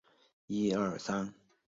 [0.03, 1.33] 圣帕特里斯。